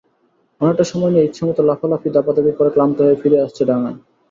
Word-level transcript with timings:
অনেকটা 0.61 0.85
সময় 0.91 1.11
নিয়ে 1.13 1.27
ইচ্ছেমতো 1.27 1.61
লাফালাফি-দাপাদাপি 1.69 2.51
করে 2.57 2.69
ক্লান্ত 2.75 2.97
হয়ে 3.01 3.19
ফিরে 3.21 3.37
এসেছে 3.39 3.63
ডাঙায়। 3.69 3.97